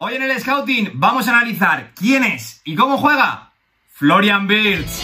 Hoy 0.00 0.14
en 0.14 0.22
el 0.22 0.40
Scouting 0.40 0.92
vamos 0.94 1.26
a 1.26 1.32
analizar 1.32 1.90
quién 1.96 2.22
es 2.22 2.60
y 2.64 2.76
cómo 2.76 2.98
juega 2.98 3.50
Florian 3.88 4.46
Wirtz. 4.48 5.02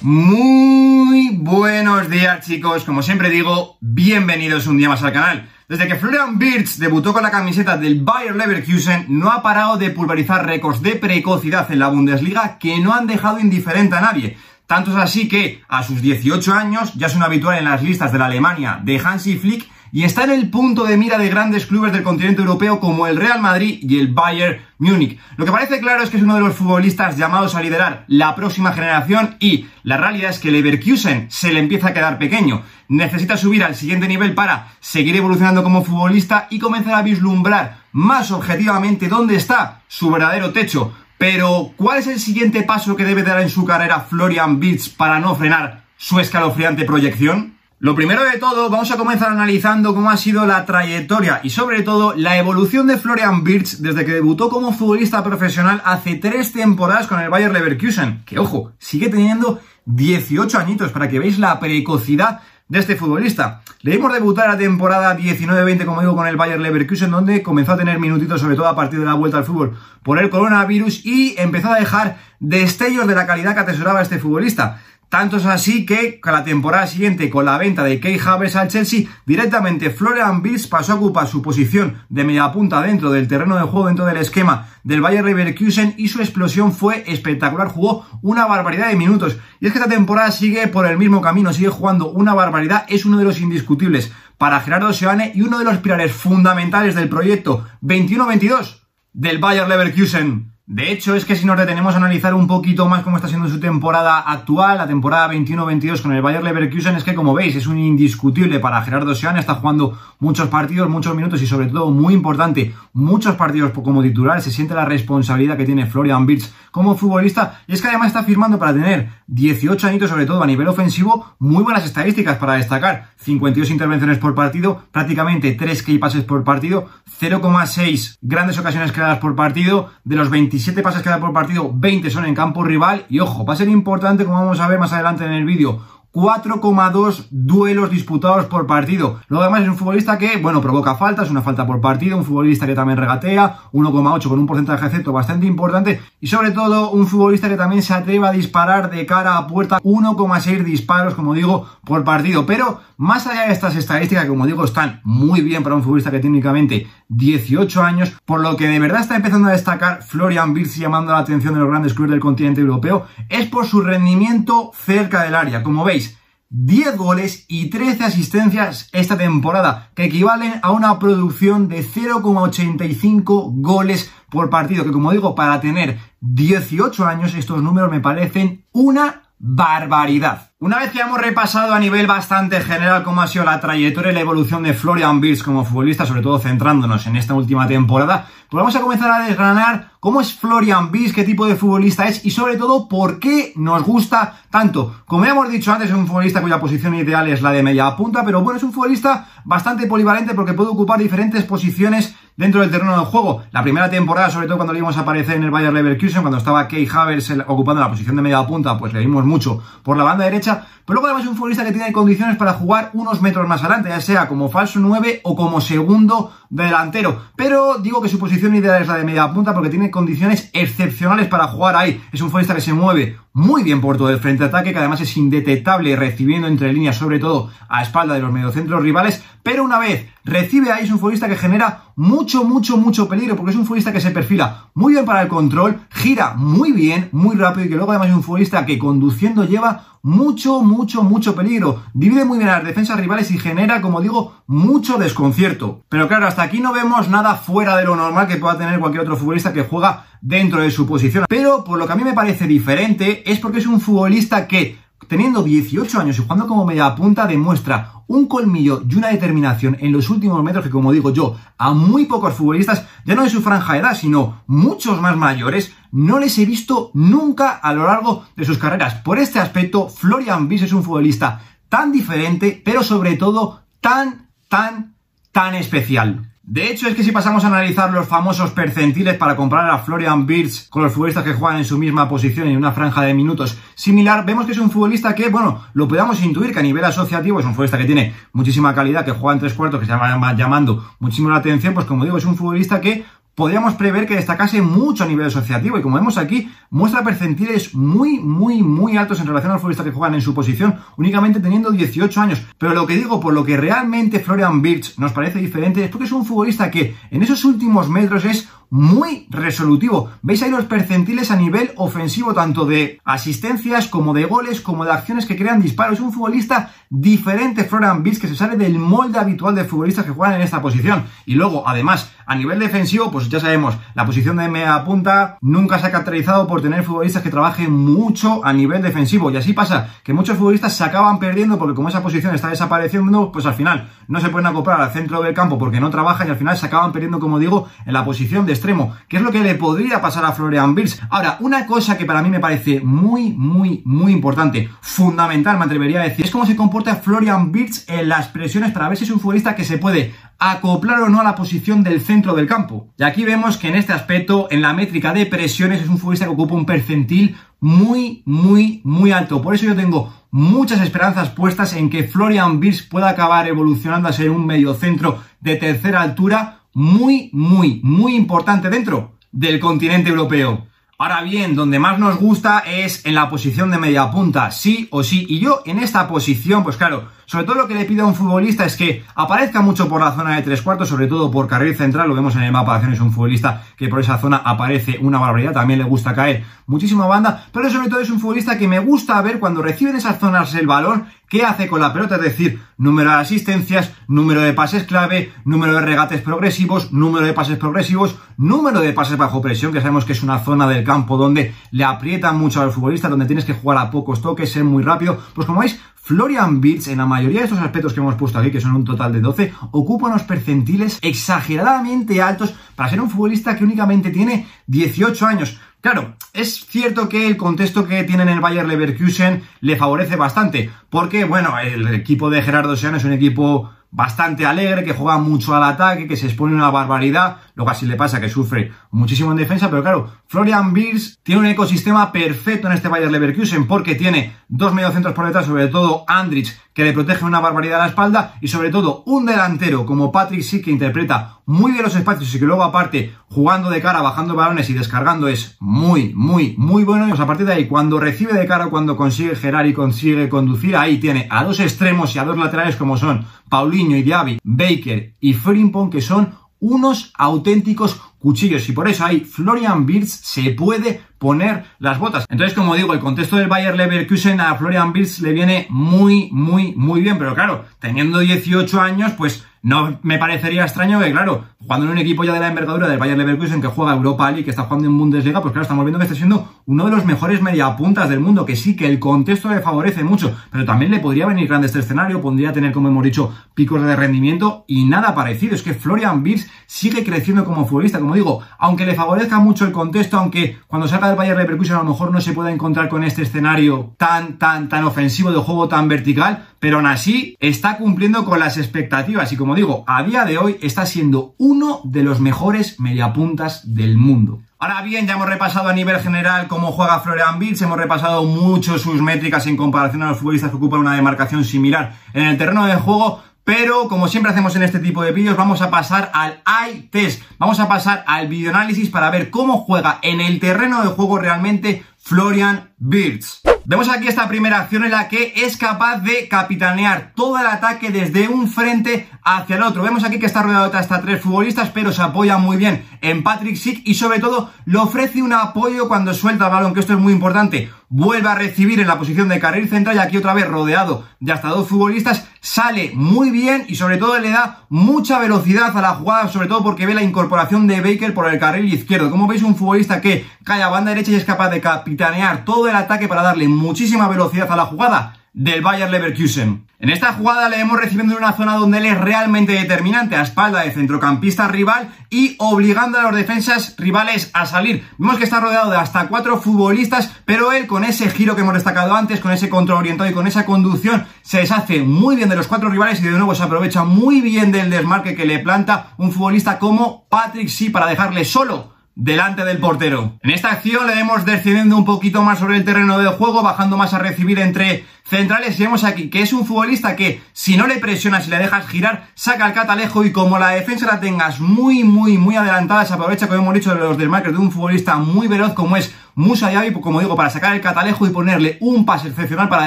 Muy 0.00 1.36
buenos 1.36 2.10
días 2.10 2.44
chicos, 2.44 2.82
como 2.82 3.04
siempre 3.04 3.30
digo, 3.30 3.78
bienvenidos 3.80 4.66
un 4.66 4.78
día 4.78 4.88
más 4.88 5.04
al 5.04 5.12
canal. 5.12 5.48
Desde 5.68 5.86
que 5.86 5.94
Florian 5.94 6.36
Wirtz 6.36 6.78
debutó 6.78 7.12
con 7.12 7.22
la 7.22 7.30
camiseta 7.30 7.76
del 7.76 8.02
Bayer 8.02 8.34
Leverkusen, 8.34 9.06
no 9.08 9.30
ha 9.30 9.40
parado 9.40 9.76
de 9.76 9.90
pulverizar 9.90 10.44
récords 10.44 10.82
de 10.82 10.96
precocidad 10.96 11.70
en 11.70 11.78
la 11.78 11.90
Bundesliga 11.90 12.58
que 12.58 12.80
no 12.80 12.92
han 12.92 13.06
dejado 13.06 13.38
indiferente 13.38 13.94
a 13.94 14.00
nadie. 14.00 14.36
Tanto 14.66 14.90
es 14.90 14.96
así 14.96 15.28
que 15.28 15.62
a 15.68 15.82
sus 15.82 16.02
18 16.02 16.52
años 16.52 16.94
ya 16.94 17.06
es 17.06 17.14
un 17.14 17.22
habitual 17.22 17.58
en 17.58 17.66
las 17.66 17.82
listas 17.82 18.12
de 18.12 18.18
la 18.18 18.26
Alemania 18.26 18.80
de 18.82 18.98
Hansi 18.98 19.36
Flick 19.36 19.68
y 19.92 20.04
está 20.04 20.24
en 20.24 20.30
el 20.30 20.50
punto 20.50 20.84
de 20.84 20.96
mira 20.96 21.18
de 21.18 21.28
grandes 21.28 21.66
clubes 21.66 21.92
del 21.92 22.02
continente 22.02 22.42
europeo 22.42 22.80
como 22.80 23.06
el 23.06 23.16
Real 23.16 23.40
Madrid 23.40 23.78
y 23.80 23.98
el 23.98 24.08
Bayern 24.08 24.60
Múnich. 24.78 25.18
Lo 25.36 25.44
que 25.44 25.52
parece 25.52 25.80
claro 25.80 26.02
es 26.02 26.10
que 26.10 26.16
es 26.16 26.22
uno 26.22 26.34
de 26.34 26.40
los 26.40 26.56
futbolistas 26.56 27.16
llamados 27.16 27.54
a 27.54 27.62
liderar 27.62 28.04
la 28.08 28.34
próxima 28.34 28.72
generación 28.72 29.36
y 29.38 29.66
la 29.84 29.96
realidad 29.96 30.30
es 30.30 30.40
que 30.40 30.50
Leverkusen 30.50 31.30
se 31.30 31.52
le 31.52 31.60
empieza 31.60 31.88
a 31.88 31.94
quedar 31.94 32.18
pequeño. 32.18 32.62
Necesita 32.88 33.36
subir 33.36 33.62
al 33.62 33.76
siguiente 33.76 34.08
nivel 34.08 34.34
para 34.34 34.72
seguir 34.80 35.16
evolucionando 35.16 35.62
como 35.62 35.84
futbolista 35.84 36.48
y 36.50 36.58
comenzar 36.58 36.94
a 36.94 37.02
vislumbrar 37.02 37.78
más 37.92 38.32
objetivamente 38.32 39.08
dónde 39.08 39.36
está 39.36 39.82
su 39.86 40.10
verdadero 40.10 40.52
techo. 40.52 40.92
Pero, 41.18 41.72
¿cuál 41.76 41.98
es 41.98 42.06
el 42.06 42.20
siguiente 42.20 42.62
paso 42.62 42.96
que 42.96 43.04
debe 43.04 43.22
dar 43.22 43.40
en 43.40 43.48
su 43.48 43.64
carrera 43.64 44.00
Florian 44.00 44.60
Wirtz 44.60 44.88
para 44.88 45.18
no 45.18 45.34
frenar 45.34 45.84
su 45.96 46.20
escalofriante 46.20 46.84
proyección? 46.84 47.56
Lo 47.78 47.94
primero 47.94 48.24
de 48.24 48.38
todo, 48.38 48.70
vamos 48.70 48.90
a 48.90 48.96
comenzar 48.96 49.30
analizando 49.30 49.94
cómo 49.94 50.08
ha 50.08 50.16
sido 50.16 50.46
la 50.46 50.64
trayectoria 50.64 51.40
y 51.42 51.50
sobre 51.50 51.82
todo 51.82 52.14
la 52.14 52.38
evolución 52.38 52.86
de 52.86 52.96
Florian 52.96 53.42
Wirtz 53.44 53.82
desde 53.82 54.06
que 54.06 54.14
debutó 54.14 54.48
como 54.48 54.72
futbolista 54.72 55.22
profesional 55.22 55.82
hace 55.84 56.14
tres 56.14 56.52
temporadas 56.52 57.06
con 57.06 57.20
el 57.20 57.28
Bayer 57.28 57.52
Leverkusen, 57.52 58.22
que 58.24 58.38
ojo, 58.38 58.72
sigue 58.78 59.10
teniendo 59.10 59.60
18 59.84 60.58
añitos 60.58 60.90
para 60.90 61.10
que 61.10 61.18
veáis 61.18 61.38
la 61.38 61.60
precocidad 61.60 62.40
de 62.68 62.78
este 62.78 62.96
futbolista. 62.96 63.62
Le 63.82 63.92
dimos 63.92 64.12
debutar 64.12 64.48
la 64.48 64.58
temporada 64.58 65.16
19-20, 65.16 65.84
como 65.84 66.00
digo, 66.00 66.16
con 66.16 66.26
el 66.26 66.36
Bayer 66.36 66.58
Leverkusen, 66.58 67.10
donde 67.10 67.42
comenzó 67.42 67.72
a 67.72 67.76
tener 67.76 68.00
minutitos, 68.00 68.40
sobre 68.40 68.56
todo 68.56 68.66
a 68.66 68.74
partir 68.74 68.98
de 68.98 69.04
la 69.04 69.14
vuelta 69.14 69.38
al 69.38 69.44
fútbol, 69.44 69.78
por 70.02 70.18
el 70.18 70.30
coronavirus 70.30 71.04
y 71.04 71.34
empezó 71.38 71.72
a 71.72 71.78
dejar 71.78 72.18
destellos 72.40 73.06
de 73.06 73.14
la 73.14 73.26
calidad 73.26 73.54
que 73.54 73.60
atesoraba 73.60 74.02
este 74.02 74.18
futbolista. 74.18 74.82
Tanto 75.08 75.36
es 75.36 75.46
así 75.46 75.86
que 75.86 76.20
con 76.20 76.32
la 76.32 76.42
temporada 76.42 76.86
siguiente, 76.88 77.30
con 77.30 77.44
la 77.44 77.58
venta 77.58 77.84
de 77.84 78.00
Key 78.00 78.18
Havertz 78.18 78.56
al 78.56 78.68
Chelsea, 78.68 79.06
directamente 79.24 79.90
Florian 79.90 80.42
Wirtz 80.42 80.66
pasó 80.66 80.92
a 80.92 80.96
ocupar 80.96 81.28
su 81.28 81.42
posición 81.42 81.98
de 82.08 82.24
media 82.24 82.50
punta 82.50 82.82
dentro 82.82 83.12
del 83.12 83.28
terreno 83.28 83.56
de 83.56 83.62
juego, 83.62 83.86
dentro 83.86 84.04
del 84.04 84.16
esquema 84.16 84.68
del 84.82 85.00
Bayer 85.00 85.24
Leverkusen 85.24 85.94
y 85.96 86.08
su 86.08 86.20
explosión 86.20 86.72
fue 86.72 87.04
espectacular. 87.06 87.68
Jugó 87.68 88.04
una 88.20 88.46
barbaridad 88.46 88.88
de 88.88 88.96
minutos. 88.96 89.36
Y 89.60 89.66
es 89.66 89.72
que 89.72 89.78
esta 89.78 89.90
temporada 89.90 90.32
sigue 90.32 90.66
por 90.66 90.86
el 90.86 90.98
mismo 90.98 91.20
camino, 91.20 91.52
sigue 91.52 91.68
jugando 91.68 92.10
una 92.10 92.34
barbaridad. 92.34 92.84
Es 92.88 93.04
uno 93.04 93.18
de 93.18 93.24
los 93.24 93.40
indiscutibles 93.40 94.12
para 94.38 94.60
Gerardo 94.60 94.92
Seoane 94.92 95.30
y 95.36 95.42
uno 95.42 95.58
de 95.60 95.64
los 95.64 95.78
pilares 95.78 96.12
fundamentales 96.12 96.96
del 96.96 97.08
proyecto 97.08 97.64
21-22 97.80 98.80
del 99.12 99.38
Bayer 99.38 99.68
Leverkusen. 99.68 100.55
De 100.68 100.90
hecho, 100.90 101.14
es 101.14 101.24
que 101.24 101.36
si 101.36 101.46
nos 101.46 101.56
detenemos 101.56 101.94
a 101.94 101.98
analizar 101.98 102.34
un 102.34 102.48
poquito 102.48 102.88
más 102.88 103.04
cómo 103.04 103.14
está 103.14 103.28
siendo 103.28 103.48
su 103.48 103.60
temporada 103.60 104.18
actual, 104.18 104.78
la 104.78 104.88
temporada 104.88 105.32
21-22 105.32 106.02
con 106.02 106.12
el 106.12 106.20
Bayer 106.20 106.42
Leverkusen, 106.42 106.96
es 106.96 107.04
que 107.04 107.14
como 107.14 107.34
veis 107.34 107.54
es 107.54 107.68
un 107.68 107.78
indiscutible 107.78 108.58
para 108.58 108.82
Gerardo 108.82 109.14
Sean, 109.14 109.36
está 109.36 109.54
jugando 109.54 109.96
muchos 110.18 110.48
partidos, 110.48 110.88
muchos 110.90 111.14
minutos 111.14 111.40
y 111.40 111.46
sobre 111.46 111.66
todo, 111.66 111.92
muy 111.92 112.14
importante, 112.14 112.74
muchos 112.92 113.36
partidos 113.36 113.70
como 113.70 114.02
titular, 114.02 114.42
se 114.42 114.50
siente 114.50 114.74
la 114.74 114.84
responsabilidad 114.84 115.56
que 115.56 115.66
tiene 115.66 115.86
Florian 115.86 116.26
Wirtz 116.26 116.52
como 116.72 116.96
futbolista. 116.96 117.60
Y 117.68 117.74
es 117.74 117.80
que 117.80 117.86
además 117.86 118.08
está 118.08 118.24
firmando 118.24 118.58
para 118.58 118.74
tener 118.74 119.10
18 119.28 119.86
añitos, 119.86 120.10
sobre 120.10 120.26
todo 120.26 120.42
a 120.42 120.46
nivel 120.48 120.66
ofensivo, 120.66 121.36
muy 121.38 121.62
buenas 121.62 121.84
estadísticas 121.84 122.38
para 122.38 122.54
destacar, 122.54 123.10
52 123.18 123.70
intervenciones 123.70 124.18
por 124.18 124.34
partido, 124.34 124.82
prácticamente 124.90 125.52
3 125.52 125.82
key 125.84 125.98
pases 125.98 126.24
por 126.24 126.42
partido, 126.42 126.88
0,6 127.20 128.18
grandes 128.20 128.58
ocasiones 128.58 128.90
creadas 128.90 129.18
por 129.18 129.36
partido, 129.36 129.90
de 130.02 130.16
los 130.16 130.28
20 130.28 130.55
27 130.56 130.82
pases 130.82 131.02
que 131.02 131.10
da 131.10 131.20
por 131.20 131.34
partido, 131.34 131.70
20 131.70 132.08
son 132.08 132.24
en 132.24 132.34
campo 132.34 132.64
rival. 132.64 133.04
Y 133.10 133.20
ojo, 133.20 133.44
va 133.44 133.52
a 133.52 133.56
ser 133.56 133.68
importante, 133.68 134.24
como 134.24 134.38
vamos 134.38 134.58
a 134.58 134.68
ver 134.68 134.78
más 134.78 134.92
adelante 134.94 135.26
en 135.26 135.32
el 135.32 135.44
vídeo, 135.44 135.82
4,2 136.16 137.26
duelos 137.30 137.90
disputados 137.90 138.46
por 138.46 138.66
partido. 138.66 139.20
Luego 139.28 139.42
además 139.42 139.64
es 139.64 139.68
un 139.68 139.76
futbolista 139.76 140.16
que, 140.16 140.38
bueno, 140.38 140.62
provoca 140.62 140.94
faltas, 140.94 141.30
una 141.30 141.42
falta 141.42 141.66
por 141.66 141.82
partido, 141.82 142.16
un 142.16 142.24
futbolista 142.24 142.64
que 142.64 142.74
también 142.74 142.96
regatea, 142.96 143.58
1,8 143.72 144.26
con 144.26 144.38
un 144.38 144.46
porcentaje 144.46 144.88
de 144.88 145.10
bastante 145.10 145.46
importante 145.46 146.00
y 146.18 146.26
sobre 146.28 146.52
todo 146.52 146.90
un 146.90 147.06
futbolista 147.06 147.50
que 147.50 147.56
también 147.58 147.82
se 147.82 147.92
atreve 147.92 148.26
a 148.26 148.32
disparar 148.32 148.90
de 148.90 149.04
cara 149.04 149.36
a 149.36 149.46
puerta, 149.46 149.78
1,6 149.82 150.64
disparos, 150.64 151.12
como 151.12 151.34
digo, 151.34 151.66
por 151.84 152.02
partido. 152.02 152.46
Pero 152.46 152.80
más 152.96 153.26
allá 153.26 153.48
de 153.48 153.52
estas 153.52 153.76
estadísticas, 153.76 154.24
que 154.24 154.30
como 154.30 154.46
digo, 154.46 154.64
están 154.64 155.02
muy 155.04 155.42
bien 155.42 155.62
para 155.62 155.74
un 155.74 155.82
futbolista 155.82 156.10
que 156.10 156.20
técnicamente 156.20 156.86
18 157.08 157.82
años, 157.82 158.14
por 158.24 158.40
lo 158.40 158.56
que 158.56 158.68
de 158.68 158.78
verdad 158.78 159.02
está 159.02 159.16
empezando 159.16 159.48
a 159.48 159.52
destacar 159.52 160.02
Florian 160.02 160.52
Wirtz 160.52 160.76
llamando 160.76 161.12
la 161.12 161.18
atención 161.18 161.52
de 161.52 161.60
los 161.60 161.68
grandes 161.68 161.92
clubes 161.92 162.12
del 162.12 162.20
continente 162.20 162.62
europeo, 162.62 163.04
es 163.28 163.46
por 163.48 163.66
su 163.66 163.82
rendimiento 163.82 164.70
cerca 164.74 165.24
del 165.24 165.34
área. 165.34 165.62
Como 165.62 165.84
veis, 165.84 166.05
10 166.50 166.96
goles 166.96 167.44
y 167.48 167.70
13 167.70 168.04
asistencias 168.04 168.88
esta 168.92 169.16
temporada, 169.16 169.90
que 169.94 170.04
equivalen 170.04 170.60
a 170.62 170.70
una 170.72 170.98
producción 170.98 171.68
de 171.68 171.84
0,85 171.84 173.60
goles 173.60 174.10
por 174.30 174.50
partido, 174.50 174.84
que 174.84 174.92
como 174.92 175.12
digo, 175.12 175.34
para 175.34 175.60
tener 175.60 175.98
18 176.20 177.06
años 177.06 177.34
estos 177.34 177.62
números 177.62 177.90
me 177.90 178.00
parecen 178.00 178.64
una 178.72 179.22
barbaridad. 179.38 180.52
Una 180.58 180.78
vez 180.78 180.90
que 180.90 181.00
hemos 181.00 181.20
repasado 181.20 181.74
a 181.74 181.78
nivel 181.78 182.06
bastante 182.06 182.62
general 182.62 183.02
cómo 183.02 183.20
ha 183.20 183.26
sido 183.26 183.44
la 183.44 183.60
trayectoria 183.60 184.10
y 184.10 184.14
la 184.14 184.22
evolución 184.22 184.62
de 184.62 184.72
Florian 184.72 185.20
Wirtz 185.20 185.42
como 185.42 185.66
futbolista, 185.66 186.06
sobre 186.06 186.22
todo 186.22 186.38
centrándonos 186.38 187.06
en 187.06 187.16
esta 187.16 187.34
última 187.34 187.68
temporada, 187.68 188.26
pues 188.48 188.58
vamos 188.58 188.74
a 188.74 188.80
comenzar 188.80 189.10
a 189.10 189.26
desgranar 189.26 189.90
cómo 190.00 190.22
es 190.22 190.32
Florian 190.32 190.88
Wirtz, 190.90 191.12
qué 191.12 191.24
tipo 191.24 191.44
de 191.44 191.56
futbolista 191.56 192.08
es 192.08 192.24
y 192.24 192.30
sobre 192.30 192.56
todo 192.56 192.88
por 192.88 193.18
qué 193.18 193.52
nos 193.56 193.82
gusta 193.82 194.44
tanto. 194.48 195.02
Como 195.04 195.26
ya 195.26 195.32
hemos 195.32 195.50
dicho 195.50 195.70
antes, 195.74 195.90
es 195.90 195.94
un 195.94 196.06
futbolista 196.06 196.40
cuya 196.40 196.58
posición 196.58 196.94
ideal 196.94 197.28
es 197.28 197.42
la 197.42 197.52
de 197.52 197.62
media 197.62 197.94
punta, 197.94 198.24
pero 198.24 198.40
bueno, 198.40 198.56
es 198.56 198.62
un 198.62 198.72
futbolista 198.72 199.28
bastante 199.44 199.86
polivalente 199.86 200.32
porque 200.32 200.54
puede 200.54 200.70
ocupar 200.70 200.98
diferentes 200.98 201.44
posiciones 201.44 202.14
dentro 202.36 202.60
del 202.60 202.70
terreno 202.70 202.98
de 202.98 203.04
juego. 203.06 203.42
La 203.50 203.62
primera 203.62 203.90
temporada, 203.90 204.30
sobre 204.30 204.46
todo 204.46 204.58
cuando 204.58 204.72
le 204.72 204.80
vimos 204.80 204.96
aparecer 204.96 205.36
en 205.36 205.44
el 205.44 205.50
Bayer 205.50 205.72
Leverkusen, 205.72 206.20
cuando 206.20 206.38
estaba 206.38 206.68
Key 206.68 206.88
Havertz 206.92 207.32
ocupando 207.46 207.80
la 207.80 207.90
posición 207.90 208.16
de 208.16 208.22
media 208.22 208.46
punta, 208.46 208.78
pues 208.78 208.92
le 208.92 209.00
vimos 209.00 209.24
mucho 209.24 209.62
por 209.82 209.96
la 209.96 210.04
banda 210.04 210.24
derecha, 210.24 210.45
pero 210.54 211.00
luego 211.00 211.06
además 211.06 211.24
es 211.24 211.30
un 211.30 211.36
futbolista 211.36 211.64
que 211.64 211.72
tiene 211.72 211.92
condiciones 211.92 212.36
para 212.36 212.54
jugar 212.54 212.90
unos 212.94 213.20
metros 213.20 213.46
más 213.48 213.60
adelante, 213.62 213.88
ya 213.88 214.00
sea 214.00 214.28
como 214.28 214.48
falso 214.48 214.78
9 214.78 215.20
o 215.24 215.34
como 215.34 215.60
segundo 215.60 216.32
delantero. 216.48 217.22
Pero 217.34 217.78
digo 217.78 218.00
que 218.00 218.08
su 218.08 218.18
posición 218.18 218.54
ideal 218.54 218.82
es 218.82 218.88
la 218.88 218.96
de 218.96 219.04
media 219.04 219.32
punta 219.32 219.52
porque 219.52 219.68
tiene 219.68 219.90
condiciones 219.90 220.50
excepcionales 220.52 221.28
para 221.28 221.48
jugar 221.48 221.76
ahí. 221.76 222.00
Es 222.12 222.20
un 222.20 222.28
futbolista 222.28 222.54
que 222.54 222.60
se 222.60 222.72
mueve 222.72 223.18
muy 223.36 223.62
bien 223.62 223.82
por 223.82 223.98
todo 223.98 224.08
el 224.08 224.18
frente 224.18 224.44
ataque, 224.44 224.72
que 224.72 224.78
además 224.78 225.02
es 225.02 225.14
indetectable 225.14 225.94
recibiendo 225.94 226.48
entre 226.48 226.72
líneas, 226.72 226.96
sobre 226.96 227.18
todo 227.18 227.50
a 227.68 227.82
espalda 227.82 228.14
de 228.14 228.20
los 228.20 228.32
mediocentros 228.32 228.82
rivales, 228.82 229.22
pero 229.42 229.62
una 229.62 229.78
vez 229.78 230.06
recibe 230.24 230.72
ahí 230.72 230.84
es 230.84 230.90
un 230.90 230.98
futbolista 230.98 231.28
que 231.28 231.36
genera 231.36 231.82
mucho, 231.96 232.44
mucho, 232.44 232.78
mucho 232.78 233.10
peligro, 233.10 233.36
porque 233.36 233.50
es 233.50 233.58
un 233.58 233.66
futbolista 233.66 233.92
que 233.92 234.00
se 234.00 234.10
perfila 234.10 234.70
muy 234.72 234.94
bien 234.94 235.04
para 235.04 235.20
el 235.20 235.28
control, 235.28 235.80
gira 235.90 236.32
muy 236.34 236.72
bien, 236.72 237.10
muy 237.12 237.36
rápido, 237.36 237.66
y 237.66 237.68
que 237.68 237.76
luego 237.76 237.90
además 237.90 238.08
es 238.08 238.14
un 238.14 238.22
futbolista 238.22 238.64
que 238.64 238.78
conduciendo 238.78 239.44
lleva 239.44 239.96
mucho, 240.06 240.62
mucho, 240.62 241.02
mucho 241.02 241.34
peligro. 241.34 241.82
Divide 241.92 242.24
muy 242.24 242.38
bien 242.38 242.48
a 242.48 242.58
las 242.58 242.64
defensas 242.64 242.98
rivales 242.98 243.30
y 243.32 243.38
genera, 243.38 243.82
como 243.82 244.00
digo, 244.00 244.34
mucho 244.46 244.98
desconcierto. 244.98 245.82
Pero 245.88 246.06
claro, 246.06 246.28
hasta 246.28 246.42
aquí 246.42 246.60
no 246.60 246.72
vemos 246.72 247.08
nada 247.08 247.34
fuera 247.34 247.76
de 247.76 247.84
lo 247.84 247.96
normal 247.96 248.28
que 248.28 248.36
pueda 248.36 248.56
tener 248.56 248.78
cualquier 248.78 249.02
otro 249.02 249.16
futbolista 249.16 249.52
que 249.52 249.64
juega 249.64 250.06
dentro 250.26 250.60
de 250.60 250.72
su 250.72 250.86
posición. 250.86 251.24
Pero 251.28 251.62
por 251.62 251.78
lo 251.78 251.86
que 251.86 251.92
a 251.92 251.96
mí 251.96 252.02
me 252.02 252.12
parece 252.12 252.46
diferente 252.48 253.30
es 253.30 253.38
porque 253.38 253.58
es 253.58 253.66
un 253.66 253.80
futbolista 253.80 254.48
que, 254.48 254.76
teniendo 255.06 255.42
18 255.42 256.00
años 256.00 256.18
y 256.18 256.22
jugando 256.22 256.48
como 256.48 256.66
media 256.66 256.94
punta, 256.96 257.26
demuestra 257.26 257.92
un 258.08 258.26
colmillo 258.26 258.82
y 258.88 258.96
una 258.96 259.08
determinación 259.08 259.76
en 259.78 259.92
los 259.92 260.10
últimos 260.10 260.42
metros 260.42 260.64
que, 260.64 260.70
como 260.70 260.90
digo 260.90 261.12
yo, 261.12 261.36
a 261.56 261.72
muy 261.72 262.06
pocos 262.06 262.34
futbolistas, 262.34 262.86
ya 263.04 263.14
no 263.14 263.22
de 263.22 263.30
su 263.30 263.40
franja 263.40 263.74
de 263.74 263.78
edad, 263.80 263.96
sino 263.96 264.42
muchos 264.48 265.00
más 265.00 265.16
mayores, 265.16 265.72
no 265.92 266.18
les 266.18 266.36
he 266.38 266.44
visto 266.44 266.90
nunca 266.94 267.50
a 267.50 267.72
lo 267.72 267.84
largo 267.84 268.24
de 268.34 268.44
sus 268.44 268.58
carreras. 268.58 268.94
Por 268.96 269.18
este 269.18 269.38
aspecto, 269.38 269.88
Florian 269.88 270.48
Bis 270.48 270.62
es 270.62 270.72
un 270.72 270.82
futbolista 270.82 271.40
tan 271.68 271.92
diferente, 271.92 272.60
pero 272.64 272.82
sobre 272.82 273.16
todo 273.16 273.62
tan, 273.80 274.28
tan, 274.48 274.94
tan 275.30 275.54
especial. 275.54 276.32
De 276.48 276.70
hecho, 276.70 276.86
es 276.86 276.94
que 276.94 277.02
si 277.02 277.10
pasamos 277.10 277.42
a 277.42 277.48
analizar 277.48 277.90
los 277.92 278.06
famosos 278.06 278.52
percentiles 278.52 279.16
para 279.16 279.34
comparar 279.34 279.68
a 279.68 279.78
Florian 279.78 280.24
Wirtz 280.28 280.68
con 280.68 280.84
los 280.84 280.92
futbolistas 280.92 281.24
que 281.24 281.32
juegan 281.32 281.58
en 281.58 281.64
su 281.64 281.76
misma 281.76 282.08
posición 282.08 282.46
en 282.46 282.56
una 282.56 282.70
franja 282.70 283.02
de 283.02 283.14
minutos 283.14 283.58
similar, 283.74 284.24
vemos 284.24 284.46
que 284.46 284.52
es 284.52 284.58
un 284.58 284.70
futbolista 284.70 285.12
que, 285.12 285.28
bueno, 285.28 285.64
lo 285.74 285.88
podemos 285.88 286.22
intuir 286.22 286.52
que 286.52 286.60
a 286.60 286.62
nivel 286.62 286.84
asociativo 286.84 287.40
es 287.40 287.46
un 287.46 287.52
futbolista 287.52 287.78
que 287.78 287.84
tiene 287.84 288.14
muchísima 288.32 288.72
calidad, 288.76 289.04
que 289.04 289.10
juega 289.10 289.34
en 289.34 289.40
tres 289.40 289.54
cuartos, 289.54 289.80
que 289.80 289.86
se 289.86 289.92
llama 289.92 290.34
llamando 290.34 290.88
muchísimo 291.00 291.30
la 291.30 291.38
atención, 291.38 291.74
pues 291.74 291.84
como 291.84 292.04
digo, 292.04 292.16
es 292.16 292.24
un 292.24 292.36
futbolista 292.36 292.80
que 292.80 293.04
podríamos 293.36 293.74
prever 293.74 294.06
que 294.06 294.16
destacase 294.16 294.62
mucho 294.62 295.04
a 295.04 295.06
nivel 295.06 295.26
asociativo 295.26 295.78
y 295.78 295.82
como 295.82 295.96
vemos 295.96 296.16
aquí, 296.16 296.50
muestra 296.70 297.04
percentiles 297.04 297.74
muy, 297.74 298.18
muy, 298.18 298.62
muy 298.62 298.96
altos 298.96 299.20
en 299.20 299.26
relación 299.26 299.50
a 299.50 299.54
los 299.54 299.60
futbolistas 299.60 299.86
que 299.86 299.92
juegan 299.92 300.14
en 300.14 300.22
su 300.22 300.34
posición, 300.34 300.76
únicamente 300.96 301.38
teniendo 301.38 301.70
18 301.70 302.20
años. 302.20 302.42
Pero 302.58 302.74
lo 302.74 302.86
que 302.86 302.96
digo, 302.96 303.20
por 303.20 303.34
lo 303.34 303.44
que 303.44 303.58
realmente 303.58 304.20
Florian 304.20 304.62
Birch 304.62 304.98
nos 304.98 305.12
parece 305.12 305.38
diferente, 305.38 305.84
es 305.84 305.90
porque 305.90 306.06
es 306.06 306.12
un 306.12 306.24
futbolista 306.24 306.70
que 306.70 306.96
en 307.10 307.22
esos 307.22 307.44
últimos 307.44 307.90
metros 307.90 308.24
es 308.24 308.48
muy 308.70 309.26
resolutivo. 309.30 310.10
Veis 310.22 310.42
ahí 310.42 310.50
los 310.50 310.64
percentiles 310.64 311.30
a 311.30 311.36
nivel 311.36 311.70
ofensivo, 311.76 312.34
tanto 312.34 312.66
de 312.66 313.00
asistencias 313.04 313.86
como 313.86 314.12
de 314.12 314.24
goles, 314.24 314.60
como 314.60 314.84
de 314.84 314.92
acciones 314.92 315.26
que 315.26 315.36
crean 315.36 315.60
disparos. 315.60 315.98
Es 315.98 316.04
un 316.04 316.12
futbolista 316.12 316.72
diferente, 316.90 317.64
Florian 317.64 318.02
Birch, 318.02 318.20
que 318.20 318.28
se 318.28 318.36
sale 318.36 318.56
del 318.56 318.78
molde 318.78 319.18
habitual 319.18 319.54
de 319.54 319.64
futbolistas 319.64 320.04
que 320.04 320.12
juegan 320.12 320.36
en 320.36 320.42
esta 320.42 320.62
posición. 320.62 321.04
Y 321.26 321.34
luego, 321.34 321.68
además, 321.68 322.10
a 322.26 322.34
nivel 322.34 322.58
defensivo, 322.58 323.10
pues 323.10 323.25
ya 323.28 323.40
sabemos, 323.40 323.76
la 323.94 324.06
posición 324.06 324.36
de 324.36 324.48
media 324.48 324.84
punta 324.84 325.38
nunca 325.40 325.78
se 325.78 325.86
ha 325.86 325.90
caracterizado 325.90 326.46
por 326.46 326.62
tener 326.62 326.84
futbolistas 326.84 327.22
que 327.22 327.30
trabajen 327.30 327.72
mucho 327.72 328.44
a 328.44 328.52
nivel 328.52 328.82
defensivo. 328.82 329.30
Y 329.30 329.36
así 329.36 329.52
pasa 329.52 329.88
que 330.02 330.12
muchos 330.12 330.38
futbolistas 330.38 330.76
se 330.76 330.84
acaban 330.84 331.18
perdiendo 331.18 331.58
porque 331.58 331.74
como 331.74 331.88
esa 331.88 332.02
posición 332.02 332.34
está 332.34 332.48
desapareciendo, 332.48 333.32
pues 333.32 333.46
al 333.46 333.54
final 333.54 333.88
no 334.08 334.20
se 334.20 334.28
pueden 334.28 334.46
acoplar 334.46 334.80
al 334.80 334.92
centro 334.92 335.22
del 335.22 335.34
campo 335.34 335.58
porque 335.58 335.80
no 335.80 335.90
trabajan 335.90 336.28
y 336.28 336.30
al 336.30 336.36
final 336.36 336.56
se 336.56 336.66
acaban 336.66 336.92
perdiendo, 336.92 337.18
como 337.18 337.38
digo, 337.38 337.68
en 337.84 337.92
la 337.92 338.04
posición 338.04 338.46
de 338.46 338.52
extremo. 338.52 338.94
Que 339.08 339.16
es 339.16 339.22
lo 339.22 339.32
que 339.32 339.42
le 339.42 339.54
podría 339.54 340.00
pasar 340.00 340.24
a 340.24 340.32
Florian 340.32 340.74
Birch. 340.74 341.00
Ahora, 341.10 341.36
una 341.40 341.66
cosa 341.66 341.96
que 341.96 342.04
para 342.04 342.22
mí 342.22 342.30
me 342.30 342.40
parece 342.40 342.80
muy, 342.80 343.32
muy, 343.32 343.82
muy 343.84 344.12
importante, 344.12 344.70
fundamental, 344.80 345.58
me 345.58 345.64
atrevería 345.64 346.00
a 346.00 346.04
decir, 346.04 346.24
es 346.24 346.30
cómo 346.30 346.46
se 346.46 346.56
comporta 346.56 346.96
Florian 346.96 347.52
Birch 347.52 347.84
en 347.88 348.08
las 348.08 348.28
presiones 348.28 348.72
para 348.72 348.88
ver 348.88 348.96
si 348.96 349.04
es 349.04 349.10
un 349.10 349.20
futbolista 349.20 349.54
que 349.54 349.64
se 349.64 349.78
puede 349.78 350.14
acoplar 350.38 351.02
o 351.02 351.08
no 351.08 351.20
a 351.20 351.24
la 351.24 351.34
posición 351.34 351.82
del 351.82 352.00
centro 352.00 352.34
del 352.34 352.46
campo. 352.46 352.92
Y 352.98 353.04
aquí 353.04 353.24
vemos 353.24 353.56
que 353.56 353.68
en 353.68 353.76
este 353.76 353.92
aspecto, 353.92 354.48
en 354.50 354.62
la 354.62 354.72
métrica 354.72 355.12
de 355.12 355.26
presiones, 355.26 355.82
es 355.82 355.88
un 355.88 355.98
futbolista 355.98 356.26
que 356.26 356.32
ocupa 356.32 356.54
un 356.54 356.66
percentil 356.66 357.36
muy, 357.60 358.22
muy, 358.26 358.80
muy 358.84 359.12
alto. 359.12 359.40
Por 359.40 359.54
eso 359.54 359.66
yo 359.66 359.76
tengo 359.76 360.12
muchas 360.30 360.80
esperanzas 360.80 361.30
puestas 361.30 361.72
en 361.74 361.88
que 361.88 362.04
Florian 362.04 362.58
Wirtz 362.58 362.82
pueda 362.82 363.08
acabar 363.08 363.48
evolucionando 363.48 364.08
a 364.08 364.12
ser 364.12 364.30
un 364.30 364.46
mediocentro 364.46 365.22
de 365.40 365.56
tercera 365.56 366.02
altura 366.02 366.60
muy, 366.74 367.30
muy, 367.32 367.80
muy 367.82 368.14
importante 368.14 368.68
dentro 368.68 369.16
del 369.32 369.58
continente 369.58 370.10
europeo. 370.10 370.66
Ahora 370.98 371.22
bien, 371.22 371.54
donde 371.54 371.78
más 371.78 371.98
nos 371.98 372.16
gusta 372.18 372.60
es 372.60 373.04
en 373.04 373.14
la 373.14 373.28
posición 373.28 373.70
de 373.70 373.78
media 373.78 374.10
punta, 374.10 374.50
sí 374.50 374.88
o 374.90 375.02
sí. 375.02 375.26
Y 375.28 375.40
yo 375.40 375.62
en 375.66 375.78
esta 375.78 376.08
posición, 376.08 376.64
pues 376.64 376.76
claro, 376.76 377.08
sobre 377.26 377.44
todo 377.44 377.56
lo 377.56 377.68
que 377.68 377.74
le 377.74 377.84
pido 377.84 378.04
a 378.04 378.08
un 378.08 378.14
futbolista 378.14 378.64
es 378.64 378.76
que 378.76 379.04
aparezca 379.14 379.60
mucho 379.60 379.88
por 379.88 380.00
la 380.00 380.12
zona 380.12 380.36
de 380.36 380.42
tres 380.42 380.62
cuartos, 380.62 380.88
sobre 380.88 381.08
todo 381.08 381.30
por 381.30 381.48
carril 381.48 381.76
central, 381.76 382.08
lo 382.08 382.14
vemos 382.14 382.36
en 382.36 382.42
el 382.42 382.52
mapa 382.52 382.72
de 382.72 382.76
acciones, 382.76 383.00
un 383.00 383.12
futbolista 383.12 383.64
que 383.76 383.88
por 383.88 384.00
esa 384.00 384.18
zona 384.18 384.38
aparece 384.38 384.98
una 385.00 385.18
barbaridad, 385.18 385.52
también 385.52 385.80
le 385.80 385.84
gusta 385.84 386.14
caer 386.14 386.44
muchísima 386.66 387.06
banda, 387.06 387.46
pero 387.52 387.70
sobre 387.70 387.88
todo 387.88 388.00
es 388.00 388.10
un 388.10 388.20
futbolista 388.20 388.58
que 388.58 388.68
me 388.68 388.78
gusta 388.78 389.20
ver 389.22 389.38
cuando 389.38 389.62
recibe 389.62 389.90
en 389.90 389.96
esas 389.96 390.18
zonas 390.18 390.54
el 390.54 390.66
balón, 390.66 391.06
qué 391.28 391.44
hace 391.44 391.68
con 391.68 391.80
la 391.80 391.92
pelota, 391.92 392.16
es 392.16 392.22
decir, 392.22 392.60
número 392.78 393.10
de 393.10 393.16
asistencias, 393.16 393.92
número 394.06 394.40
de 394.42 394.52
pases 394.52 394.84
clave, 394.84 395.32
número 395.44 395.74
de 395.74 395.80
regates 395.80 396.20
progresivos, 396.20 396.92
número 396.92 397.26
de 397.26 397.32
pases 397.32 397.58
progresivos, 397.58 398.16
número 398.36 398.80
de 398.80 398.92
pases 398.92 399.16
bajo 399.16 399.42
presión, 399.42 399.72
que 399.72 399.80
sabemos 399.80 400.04
que 400.04 400.12
es 400.12 400.22
una 400.22 400.40
zona 400.40 400.68
del 400.68 400.84
campo 400.84 401.16
donde 401.16 401.54
le 401.70 401.84
aprietan 401.84 402.38
mucho 402.38 402.60
al 402.60 402.70
futbolista, 402.70 403.08
donde 403.08 403.26
tienes 403.26 403.44
que 403.44 403.54
jugar 403.54 403.78
a 403.78 403.90
pocos 403.90 404.22
toques, 404.22 404.52
ser 404.52 404.64
muy 404.64 404.82
rápido, 404.82 405.18
pues 405.34 405.46
como 405.46 405.60
veis, 405.60 405.80
Florian 406.06 406.60
Wirtz, 406.62 406.86
en 406.86 406.98
la 406.98 407.04
mayoría 407.04 407.40
de 407.40 407.46
estos 407.46 407.58
aspectos 407.58 407.92
que 407.92 407.98
hemos 407.98 408.14
puesto 408.14 408.38
aquí, 408.38 408.52
que 408.52 408.60
son 408.60 408.76
un 408.76 408.84
total 408.84 409.12
de 409.12 409.20
12, 409.20 409.52
ocupa 409.72 410.06
unos 410.06 410.22
percentiles 410.22 411.00
exageradamente 411.02 412.22
altos 412.22 412.54
para 412.76 412.88
ser 412.88 413.00
un 413.00 413.10
futbolista 413.10 413.56
que 413.56 413.64
únicamente 413.64 414.10
tiene 414.10 414.46
18 414.68 415.26
años. 415.26 415.58
Claro, 415.80 416.14
es 416.32 416.64
cierto 416.64 417.08
que 417.08 417.26
el 417.26 417.36
contexto 417.36 417.88
que 417.88 418.04
tiene 418.04 418.22
en 418.22 418.28
el 418.28 418.40
Bayer 418.40 418.68
Leverkusen 418.68 419.42
le 419.60 419.76
favorece 419.76 420.14
bastante, 420.14 420.70
porque, 420.90 421.24
bueno, 421.24 421.58
el 421.58 421.92
equipo 421.92 422.30
de 422.30 422.40
Gerardo 422.40 422.76
Sean 422.76 422.94
es 422.94 423.02
un 423.02 423.12
equipo 423.12 423.72
bastante 423.96 424.44
alegre, 424.44 424.84
que 424.84 424.92
juega 424.92 425.16
mucho 425.16 425.56
al 425.56 425.62
ataque, 425.62 426.06
que 426.06 426.18
se 426.18 426.26
expone 426.26 426.54
una 426.54 426.70
barbaridad, 426.70 427.38
que 427.56 427.64
así 427.66 427.86
le 427.86 427.96
pasa 427.96 428.20
que 428.20 428.28
sufre 428.28 428.70
muchísimo 428.90 429.30
en 429.30 429.38
defensa, 429.38 429.70
pero 429.70 429.82
claro, 429.82 430.10
Florian 430.26 430.74
Wirtz 430.74 431.18
tiene 431.22 431.40
un 431.40 431.46
ecosistema 431.46 432.12
perfecto 432.12 432.66
en 432.66 432.74
este 432.74 432.88
Bayer 432.88 433.10
Leverkusen 433.10 433.66
porque 433.66 433.94
tiene 433.94 434.36
dos 434.48 434.74
mediocentros 434.74 435.14
por 435.14 435.24
detrás, 435.24 435.46
sobre 435.46 435.68
todo 435.68 436.04
Andrich, 436.08 436.54
que 436.74 436.84
le 436.84 436.92
protege 436.92 437.24
una 437.24 437.40
barbaridad 437.40 437.80
a 437.80 437.84
la 437.84 437.88
espalda, 437.88 438.34
y 438.42 438.48
sobre 438.48 438.68
todo 438.68 439.02
un 439.06 439.24
delantero 439.24 439.86
como 439.86 440.12
Patrick 440.12 440.42
sí 440.42 440.60
que 440.60 440.70
interpreta 440.70 441.36
muy 441.46 441.72
bien 441.72 441.84
los 441.84 441.94
espacios 441.94 442.34
y 442.34 442.38
que 442.40 442.44
luego 442.44 442.64
aparte 442.64 443.14
jugando 443.28 443.70
de 443.70 443.80
cara, 443.80 444.02
bajando 444.02 444.34
balones 444.34 444.68
y 444.68 444.74
descargando 444.74 445.28
es 445.28 445.56
muy, 445.60 446.12
muy, 446.12 446.54
muy 446.58 446.84
bueno. 446.84 447.06
Pues 447.08 447.20
a 447.20 447.26
partir 447.26 447.46
de 447.46 447.54
ahí, 447.54 447.66
cuando 447.66 448.00
recibe 448.00 448.32
de 448.32 448.46
cara, 448.46 448.66
cuando 448.66 448.96
consigue 448.96 449.36
gerar 449.36 449.66
y 449.66 449.72
consigue 449.72 450.28
conducir, 450.28 450.76
ahí 450.76 450.98
tiene 450.98 451.28
a 451.30 451.44
dos 451.44 451.60
extremos 451.60 452.14
y 452.14 452.18
a 452.18 452.24
dos 452.24 452.36
laterales 452.36 452.76
como 452.76 452.96
son 452.96 453.24
Paulinho 453.48 453.85
y 453.94 454.02
Diaby, 454.02 454.38
Baker 454.42 455.14
y 455.20 455.34
Frimpong, 455.34 455.90
que 455.90 456.00
son 456.00 456.34
unos 456.58 457.12
auténticos 457.16 458.00
cuchillos. 458.18 458.68
Y 458.68 458.72
por 458.72 458.88
eso 458.88 459.04
ahí 459.04 459.20
Florian 459.20 459.86
Wirtz 459.86 460.20
se 460.24 460.50
puede 460.50 461.00
poner 461.18 461.64
las 461.78 461.98
botas. 461.98 462.26
Entonces, 462.28 462.54
como 462.54 462.74
digo, 462.74 462.92
el 462.92 463.00
contexto 463.00 463.36
del 463.36 463.48
Bayer 463.48 463.76
Leverkusen 463.76 464.40
a 464.40 464.54
Florian 464.56 464.92
Wirtz 464.94 465.20
le 465.20 465.32
viene 465.32 465.66
muy, 465.70 466.28
muy, 466.32 466.74
muy 466.76 467.00
bien, 467.00 467.18
pero 467.18 467.34
claro, 467.34 467.64
teniendo 467.78 468.18
18 468.18 468.80
años, 468.80 469.12
pues 469.12 469.44
no 469.66 469.98
me 470.02 470.16
parecería 470.16 470.62
extraño 470.62 471.00
que, 471.00 471.10
claro, 471.10 471.44
cuando 471.66 471.86
en 471.86 471.92
un 471.92 471.98
equipo 471.98 472.22
ya 472.22 472.32
de 472.32 472.38
la 472.38 472.46
envergadura 472.46 472.86
del 472.86 473.00
Bayern 473.00 473.18
Leverkusen 473.18 473.60
que 473.60 473.66
juega 473.66 473.94
Europa 473.94 474.30
League, 474.30 474.44
que 474.44 474.50
está 474.50 474.62
jugando 474.62 474.86
en 474.86 474.96
Bundesliga, 474.96 475.42
pues 475.42 475.50
claro, 475.50 475.62
estamos 475.62 475.84
viendo 475.84 475.98
que 475.98 476.04
está 476.04 476.14
siendo 476.14 476.62
uno 476.66 476.84
de 476.84 476.92
los 476.92 477.04
mejores 477.04 477.42
mediapuntas 477.42 478.08
del 478.08 478.20
mundo, 478.20 478.46
que 478.46 478.54
sí, 478.54 478.76
que 478.76 478.86
el 478.86 479.00
contexto 479.00 479.48
le 479.48 479.60
favorece 479.60 480.04
mucho, 480.04 480.36
pero 480.52 480.64
también 480.64 480.92
le 480.92 481.00
podría 481.00 481.26
venir 481.26 481.48
grande 481.48 481.66
este 481.66 481.80
escenario, 481.80 482.20
podría 482.20 482.52
tener, 482.52 482.70
como 482.70 482.86
hemos 482.86 483.02
dicho, 483.02 483.34
picos 483.54 483.82
de 483.82 483.96
rendimiento 483.96 484.64
y 484.68 484.84
nada 484.84 485.16
parecido. 485.16 485.56
Es 485.56 485.62
que 485.62 485.74
Florian 485.74 486.22
Wirtz 486.22 486.48
sigue 486.66 487.02
creciendo 487.02 487.44
como 487.44 487.66
futbolista, 487.66 487.98
como 487.98 488.14
digo, 488.14 488.42
aunque 488.58 488.86
le 488.86 488.94
favorezca 488.94 489.40
mucho 489.40 489.64
el 489.64 489.72
contexto, 489.72 490.16
aunque 490.16 490.58
cuando 490.68 490.86
salga 490.86 491.05
del 491.08 491.16
Bayern 491.16 491.38
Leverkusen 491.38 491.76
a 491.76 491.78
lo 491.78 491.90
mejor 491.90 492.12
no 492.12 492.20
se 492.20 492.32
pueda 492.32 492.50
encontrar 492.50 492.88
con 492.88 493.04
este 493.04 493.22
escenario 493.22 493.94
tan, 493.96 494.38
tan, 494.38 494.68
tan 494.68 494.84
ofensivo 494.84 495.30
de 495.30 495.38
juego 495.38 495.68
tan 495.68 495.88
vertical, 495.88 496.46
pero 496.60 496.76
aún 496.76 496.86
así 496.86 497.36
está 497.40 497.76
cumpliendo 497.76 498.24
con 498.24 498.38
las 498.38 498.56
expectativas 498.56 499.32
y 499.32 499.36
como 499.36 499.54
digo, 499.54 499.84
a 499.86 500.02
día 500.02 500.24
de 500.24 500.38
hoy 500.38 500.58
está 500.60 500.86
siendo 500.86 501.34
uno 501.38 501.80
de 501.84 502.02
los 502.02 502.20
mejores 502.20 502.80
mediapuntas 502.80 503.74
del 503.74 503.96
mundo. 503.96 504.40
Ahora 504.58 504.80
bien, 504.80 505.06
ya 505.06 505.14
hemos 505.14 505.28
repasado 505.28 505.68
a 505.68 505.74
nivel 505.74 505.98
general 505.98 506.48
cómo 506.48 506.72
juega 506.72 507.00
Florian 507.00 507.38
Wirtz, 507.38 507.60
hemos 507.60 507.76
repasado 507.76 508.24
mucho 508.24 508.78
sus 508.78 509.02
métricas 509.02 509.46
en 509.46 509.56
comparación 509.56 510.02
a 510.02 510.08
los 510.08 510.18
futbolistas 510.18 510.50
que 510.50 510.56
ocupan 510.56 510.80
una 510.80 510.94
demarcación 510.94 511.44
similar 511.44 511.94
en 512.14 512.24
el 512.24 512.38
terreno 512.38 512.64
de 512.64 512.76
juego, 512.76 513.22
pero 513.46 513.86
como 513.88 514.08
siempre 514.08 514.32
hacemos 514.32 514.56
en 514.56 514.64
este 514.64 514.80
tipo 514.80 515.04
de 515.04 515.12
vídeos, 515.12 515.36
vamos 515.36 515.62
a 515.62 515.70
pasar 515.70 516.10
al 516.12 516.42
eye 516.64 516.88
test, 516.90 517.22
vamos 517.38 517.60
a 517.60 517.68
pasar 517.68 518.02
al 518.08 518.26
videoanálisis 518.26 518.90
para 518.90 519.08
ver 519.08 519.30
cómo 519.30 519.58
juega 519.58 520.00
en 520.02 520.20
el 520.20 520.40
terreno 520.40 520.82
de 520.82 520.88
juego 520.88 521.16
realmente 521.18 521.84
Florian 521.96 522.72
Wirtz. 522.80 523.42
Vemos 523.64 523.88
aquí 523.88 524.08
esta 524.08 524.28
primera 524.28 524.60
acción 524.60 524.84
en 524.84 524.90
la 524.90 525.08
que 525.08 525.32
es 525.36 525.56
capaz 525.56 525.98
de 525.98 526.28
capitanear 526.28 527.12
todo 527.14 527.38
el 527.38 527.46
ataque 527.46 527.90
desde 527.90 528.28
un 528.28 528.48
frente 528.48 529.08
hacia 529.24 529.56
el 529.56 529.62
otro. 529.62 529.82
Vemos 529.82 530.04
aquí 530.04 530.18
que 530.18 530.26
está 530.26 530.42
rodeado 530.42 530.70
de 530.70 530.78
hasta 530.78 531.00
tres 531.00 531.20
futbolistas, 531.20 531.70
pero 531.70 531.92
se 531.92 532.02
apoya 532.02 532.38
muy 532.38 532.56
bien 532.56 532.84
en 533.00 533.22
Patrick 533.22 533.56
Schick 533.56 533.82
y 533.84 533.94
sobre 533.94 534.20
todo 534.20 534.50
le 534.66 534.78
ofrece 534.78 535.22
un 535.22 535.32
apoyo 535.32 535.88
cuando 535.88 536.14
suelta 536.14 536.46
el 536.46 536.52
balón, 536.52 536.74
que 536.74 536.80
esto 536.80 536.92
es 536.92 536.98
muy 536.98 537.12
importante. 537.12 537.70
Vuelve 537.88 538.28
a 538.28 538.34
recibir 538.34 538.80
en 538.80 538.88
la 538.88 538.98
posición 538.98 539.28
de 539.28 539.38
carril 539.38 539.68
central 539.68 539.94
y 539.94 540.00
aquí 540.00 540.16
otra 540.16 540.34
vez 540.34 540.48
rodeado 540.48 541.04
de 541.20 541.32
hasta 541.32 541.48
dos 541.48 541.68
futbolistas, 541.68 542.26
sale 542.40 542.90
muy 542.94 543.30
bien 543.30 543.64
y 543.68 543.76
sobre 543.76 543.96
todo 543.96 544.18
le 544.18 544.30
da 544.30 544.62
mucha 544.68 545.20
velocidad 545.20 545.76
a 545.76 545.80
la 545.80 545.94
jugada, 545.94 546.28
sobre 546.28 546.48
todo 546.48 546.64
porque 546.64 546.84
ve 546.84 546.94
la 546.94 547.04
incorporación 547.04 547.68
de 547.68 547.80
Baker 547.80 548.12
por 548.12 548.28
el 548.28 548.40
carril 548.40 548.72
izquierdo. 548.74 549.08
Como 549.08 549.28
veis, 549.28 549.44
un 549.44 549.54
futbolista 549.54 550.00
que 550.00 550.26
cae 550.42 550.64
a 550.64 550.68
banda 550.68 550.90
derecha 550.90 551.12
y 551.12 551.14
es 551.14 551.24
capaz 551.24 551.50
de 551.50 551.60
capitanear 551.60 552.44
todo 552.44 552.68
el 552.68 552.74
ataque 552.74 553.06
para 553.06 553.22
darle 553.22 553.46
muchísima 553.46 554.08
velocidad 554.08 554.50
a 554.50 554.56
la 554.56 554.66
jugada 554.66 555.15
del 555.36 555.60
Bayer 555.60 555.90
Leverkusen. 555.90 556.66
En 556.78 556.88
esta 556.88 557.12
jugada 557.12 557.50
le 557.50 557.60
hemos 557.60 557.78
recibiendo 557.78 558.14
en 558.14 558.22
una 558.22 558.32
zona 558.32 558.54
donde 558.54 558.78
él 558.78 558.86
es 558.86 558.98
realmente 558.98 559.52
determinante, 559.52 560.16
a 560.16 560.22
espalda 560.22 560.62
de 560.62 560.70
centrocampista 560.70 561.46
rival 561.46 561.90
y 562.08 562.36
obligando 562.38 562.98
a 562.98 563.02
los 563.02 563.14
defensas 563.14 563.74
rivales 563.76 564.30
a 564.32 564.46
salir. 564.46 564.86
Vemos 564.96 565.18
que 565.18 565.24
está 565.24 565.38
rodeado 565.40 565.70
de 565.70 565.76
hasta 565.76 566.08
cuatro 566.08 566.40
futbolistas, 566.40 567.12
pero 567.26 567.52
él 567.52 567.66
con 567.66 567.84
ese 567.84 568.08
giro 568.08 568.34
que 568.34 568.40
hemos 568.40 568.54
destacado 568.54 568.94
antes, 568.94 569.20
con 569.20 569.30
ese 569.30 569.50
control 569.50 569.80
orientado 569.80 570.08
y 570.08 570.14
con 570.14 570.26
esa 570.26 570.46
conducción, 570.46 571.06
se 571.20 571.38
deshace 571.38 571.82
muy 571.82 572.16
bien 572.16 572.30
de 572.30 572.36
los 572.36 572.48
cuatro 572.48 572.70
rivales 572.70 573.00
y 573.00 573.04
de 573.04 573.10
nuevo 573.10 573.34
se 573.34 573.42
aprovecha 573.42 573.84
muy 573.84 574.22
bien 574.22 574.52
del 574.52 574.70
desmarque 574.70 575.14
que 575.14 575.26
le 575.26 575.38
planta 575.40 575.90
un 575.98 576.12
futbolista 576.12 576.58
como 576.58 577.06
Patrick 577.10 577.48
Sí 577.48 577.68
para 577.68 577.86
dejarle 577.86 578.24
solo 578.24 578.75
delante 578.96 579.44
del 579.44 579.58
portero. 579.58 580.14
En 580.22 580.30
esta 580.30 580.50
acción 580.50 580.86
le 580.86 580.94
vemos 580.94 581.26
descendiendo 581.26 581.76
un 581.76 581.84
poquito 581.84 582.22
más 582.22 582.38
sobre 582.38 582.56
el 582.56 582.64
terreno 582.64 582.98
del 582.98 583.10
juego, 583.10 583.42
bajando 583.42 583.76
más 583.76 583.92
a 583.92 583.98
recibir 583.98 584.38
entre 584.38 584.86
centrales 585.04 585.60
y 585.60 585.62
vemos 585.62 585.84
aquí 585.84 586.08
que 586.08 586.22
es 586.22 586.32
un 586.32 586.46
futbolista 586.46 586.96
que 586.96 587.20
si 587.34 587.58
no 587.58 587.66
le 587.66 587.76
presionas 587.76 588.26
y 588.26 588.30
le 588.30 588.38
dejas 588.38 588.66
girar, 588.66 589.08
saca 589.14 589.46
el 589.46 589.52
catalejo 589.52 590.02
y 590.02 590.12
como 590.12 590.38
la 590.38 590.48
defensa 590.48 590.86
la 590.86 590.98
tengas 590.98 591.40
muy, 591.40 591.84
muy, 591.84 592.16
muy 592.16 592.36
adelantada, 592.36 592.86
se 592.86 592.94
aprovecha, 592.94 593.28
como 593.28 593.42
hemos 593.42 593.54
dicho, 593.54 593.74
de 593.74 593.80
los 593.80 593.98
desmarques 593.98 594.32
de 594.32 594.38
un 594.38 594.50
futbolista 594.50 594.96
muy 594.96 595.28
veloz 595.28 595.52
como 595.52 595.76
es 595.76 595.94
Musa 596.14 596.50
Yavi, 596.50 596.72
como 596.72 597.00
digo, 597.00 597.14
para 597.14 597.28
sacar 597.28 597.54
el 597.54 597.60
catalejo 597.60 598.06
y 598.06 598.10
ponerle 598.10 598.56
un 598.60 598.86
pase 598.86 599.08
excepcional 599.08 599.50
para 599.50 599.66